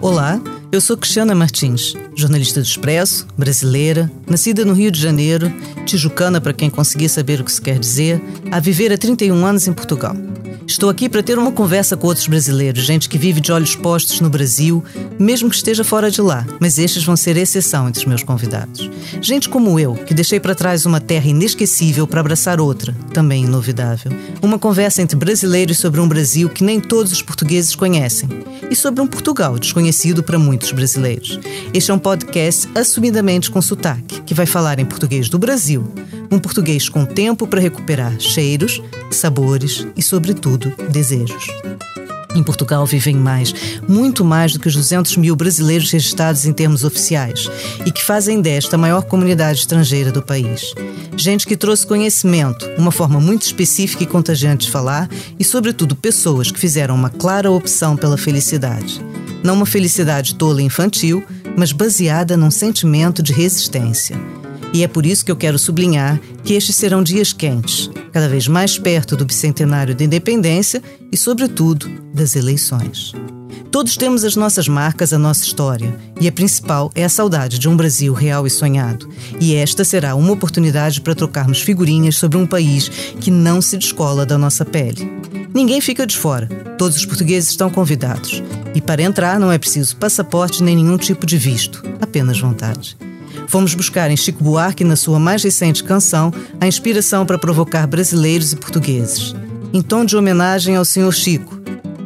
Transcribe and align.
Olá, 0.00 0.40
eu 0.70 0.80
sou 0.80 0.96
Cristiana 0.96 1.34
Martins, 1.34 1.94
jornalista 2.14 2.60
do 2.60 2.64
Expresso, 2.64 3.26
brasileira, 3.36 4.10
nascida 4.28 4.64
no 4.64 4.72
Rio 4.72 4.92
de 4.92 5.00
Janeiro, 5.00 5.52
tijucana 5.84 6.40
para 6.40 6.52
quem 6.52 6.70
conseguir 6.70 7.08
saber 7.08 7.40
o 7.40 7.44
que 7.44 7.50
isso 7.50 7.60
quer 7.60 7.78
dizer, 7.78 8.22
a 8.52 8.60
viver 8.60 8.92
há 8.92 8.98
31 8.98 9.44
anos 9.44 9.66
em 9.66 9.72
Portugal. 9.72 10.14
Estou 10.68 10.90
aqui 10.90 11.08
para 11.08 11.22
ter 11.22 11.38
uma 11.38 11.50
conversa 11.50 11.96
com 11.96 12.06
outros 12.06 12.26
brasileiros, 12.26 12.84
gente 12.84 13.08
que 13.08 13.16
vive 13.16 13.40
de 13.40 13.50
olhos 13.50 13.74
postos 13.74 14.20
no 14.20 14.28
Brasil, 14.28 14.84
mesmo 15.18 15.48
que 15.48 15.56
esteja 15.56 15.82
fora 15.82 16.10
de 16.10 16.20
lá, 16.20 16.46
mas 16.60 16.78
estes 16.78 17.02
vão 17.02 17.16
ser 17.16 17.38
exceção 17.38 17.88
entre 17.88 18.00
os 18.00 18.06
meus 18.06 18.22
convidados. 18.22 18.88
Gente 19.22 19.48
como 19.48 19.80
eu, 19.80 19.94
que 19.94 20.12
deixei 20.12 20.38
para 20.38 20.54
trás 20.54 20.84
uma 20.84 21.00
terra 21.00 21.26
inesquecível 21.26 22.06
para 22.06 22.20
abraçar 22.20 22.60
outra, 22.60 22.94
também 23.14 23.44
inovidável. 23.44 24.12
Uma 24.42 24.58
conversa 24.58 25.00
entre 25.00 25.16
brasileiros 25.16 25.78
sobre 25.78 26.00
um 26.02 26.06
Brasil 26.06 26.50
que 26.50 26.62
nem 26.62 26.78
todos 26.78 27.12
os 27.12 27.22
portugueses 27.22 27.74
conhecem 27.74 28.28
e 28.70 28.76
sobre 28.76 29.00
um 29.00 29.06
Portugal 29.06 29.58
desconhecido 29.58 30.22
para 30.22 30.38
muitos 30.38 30.70
brasileiros. 30.72 31.40
Este 31.72 31.90
é 31.90 31.94
um 31.94 31.98
podcast 31.98 32.68
assumidamente 32.74 33.50
com 33.50 33.62
sotaque, 33.62 34.20
que 34.20 34.34
vai 34.34 34.44
falar 34.44 34.78
em 34.78 34.84
português 34.84 35.30
do 35.30 35.38
Brasil, 35.38 35.90
um 36.30 36.38
português 36.38 36.88
com 36.88 37.04
tempo 37.04 37.46
para 37.46 37.60
recuperar 37.60 38.18
cheiros, 38.20 38.82
sabores 39.10 39.86
e, 39.96 40.02
sobretudo, 40.02 40.72
desejos. 40.90 41.46
Em 42.34 42.42
Portugal 42.42 42.84
vivem 42.86 43.16
mais, 43.16 43.52
muito 43.88 44.24
mais 44.24 44.52
do 44.52 44.60
que 44.60 44.68
os 44.68 44.74
200 44.74 45.16
mil 45.16 45.34
brasileiros 45.34 45.90
registrados 45.90 46.44
em 46.44 46.52
termos 46.52 46.84
oficiais 46.84 47.48
e 47.84 47.90
que 47.90 48.02
fazem 48.02 48.40
desta 48.40 48.76
a 48.76 48.78
maior 48.78 49.02
comunidade 49.02 49.60
estrangeira 49.60 50.12
do 50.12 50.22
país. 50.22 50.72
Gente 51.16 51.46
que 51.46 51.56
trouxe 51.56 51.86
conhecimento, 51.86 52.64
uma 52.78 52.92
forma 52.92 53.18
muito 53.18 53.42
específica 53.42 54.04
e 54.04 54.06
contagiante 54.06 54.66
de 54.66 54.72
falar 54.72 55.08
e, 55.36 55.42
sobretudo, 55.42 55.96
pessoas 55.96 56.50
que 56.52 56.60
fizeram 56.60 56.94
uma 56.94 57.10
clara 57.10 57.50
opção 57.50 57.96
pela 57.96 58.16
felicidade. 58.16 59.04
Não 59.42 59.54
uma 59.54 59.66
felicidade 59.66 60.34
tola 60.34 60.62
e 60.62 60.64
infantil, 60.64 61.24
mas 61.58 61.72
baseada 61.72 62.36
num 62.36 62.52
sentimento 62.52 63.20
de 63.20 63.32
resistência. 63.32 64.16
E 64.72 64.84
é 64.84 64.88
por 64.88 65.04
isso 65.04 65.24
que 65.24 65.32
eu 65.32 65.36
quero 65.36 65.58
sublinhar 65.58 66.20
que 66.44 66.54
estes 66.54 66.76
serão 66.76 67.02
dias 67.02 67.32
quentes, 67.32 67.90
cada 68.12 68.28
vez 68.28 68.46
mais 68.46 68.78
perto 68.78 69.16
do 69.16 69.24
bicentenário 69.24 69.94
da 69.94 70.04
independência 70.04 70.80
e, 71.10 71.16
sobretudo, 71.16 71.90
das 72.14 72.36
eleições. 72.36 73.12
Todos 73.72 73.96
temos 73.96 74.24
as 74.24 74.36
nossas 74.36 74.68
marcas, 74.68 75.12
a 75.12 75.18
nossa 75.18 75.44
história, 75.44 75.94
e 76.20 76.28
a 76.28 76.32
principal 76.32 76.92
é 76.94 77.04
a 77.04 77.08
saudade 77.08 77.58
de 77.58 77.68
um 77.68 77.76
Brasil 77.76 78.12
real 78.14 78.46
e 78.46 78.50
sonhado. 78.50 79.08
E 79.40 79.54
esta 79.54 79.84
será 79.84 80.14
uma 80.14 80.32
oportunidade 80.32 81.00
para 81.00 81.14
trocarmos 81.14 81.60
figurinhas 81.60 82.16
sobre 82.16 82.38
um 82.38 82.46
país 82.46 82.88
que 83.20 83.30
não 83.30 83.60
se 83.60 83.76
descola 83.76 84.24
da 84.24 84.38
nossa 84.38 84.64
pele. 84.64 85.17
Ninguém 85.54 85.80
fica 85.80 86.06
de 86.06 86.16
fora, 86.16 86.46
todos 86.76 86.96
os 86.96 87.04
portugueses 87.04 87.50
estão 87.50 87.70
convidados. 87.70 88.42
E 88.74 88.80
para 88.80 89.02
entrar 89.02 89.40
não 89.40 89.50
é 89.50 89.58
preciso 89.58 89.96
passaporte 89.96 90.62
nem 90.62 90.76
nenhum 90.76 90.96
tipo 90.96 91.26
de 91.26 91.36
visto, 91.36 91.82
apenas 92.00 92.38
vontade. 92.38 92.96
Fomos 93.48 93.74
buscar 93.74 94.10
em 94.10 94.16
Chico 94.16 94.44
Buarque, 94.44 94.84
na 94.84 94.94
sua 94.94 95.18
mais 95.18 95.42
recente 95.42 95.82
canção, 95.82 96.32
a 96.60 96.66
inspiração 96.66 97.24
para 97.24 97.38
provocar 97.38 97.86
brasileiros 97.86 98.52
e 98.52 98.56
portugueses. 98.56 99.34
Em 99.72 99.80
tom 99.80 100.04
de 100.04 100.16
homenagem 100.16 100.76
ao 100.76 100.84
Senhor 100.84 101.12
Chico. 101.12 101.58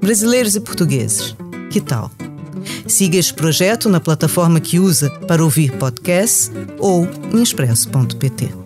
Brasileiros 0.00 0.54
e 0.54 0.60
portugueses. 0.60 1.34
Que 1.70 1.80
tal? 1.80 2.10
Siga 2.86 3.18
este 3.18 3.34
projeto 3.34 3.88
na 3.88 4.00
plataforma 4.00 4.60
que 4.60 4.78
usa 4.78 5.10
para 5.26 5.42
ouvir 5.42 5.72
podcasts 5.72 6.50
ou 6.78 7.08
em 7.32 7.42
expresso.pt. 7.42 8.64